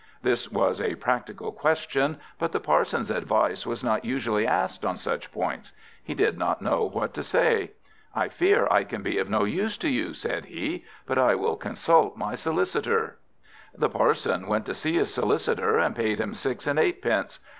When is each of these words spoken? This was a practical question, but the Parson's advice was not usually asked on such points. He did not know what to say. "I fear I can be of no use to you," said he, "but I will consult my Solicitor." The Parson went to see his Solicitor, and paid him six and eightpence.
This 0.23 0.51
was 0.51 0.81
a 0.81 0.95
practical 0.95 1.51
question, 1.51 2.17
but 2.39 2.53
the 2.53 2.59
Parson's 2.59 3.11
advice 3.11 3.67
was 3.67 3.83
not 3.83 4.03
usually 4.03 4.47
asked 4.47 4.83
on 4.83 4.97
such 4.97 5.31
points. 5.31 5.73
He 6.03 6.15
did 6.15 6.39
not 6.39 6.59
know 6.59 6.85
what 6.85 7.13
to 7.13 7.21
say. 7.21 7.73
"I 8.15 8.27
fear 8.27 8.67
I 8.71 8.83
can 8.83 9.03
be 9.03 9.19
of 9.19 9.29
no 9.29 9.43
use 9.43 9.77
to 9.77 9.89
you," 9.89 10.15
said 10.15 10.45
he, 10.45 10.85
"but 11.05 11.19
I 11.19 11.35
will 11.35 11.55
consult 11.55 12.17
my 12.17 12.33
Solicitor." 12.33 13.19
The 13.75 13.89
Parson 13.89 14.47
went 14.47 14.65
to 14.65 14.73
see 14.73 14.95
his 14.97 15.13
Solicitor, 15.13 15.77
and 15.77 15.95
paid 15.95 16.19
him 16.19 16.33
six 16.33 16.65
and 16.65 16.79
eightpence. 16.79 17.39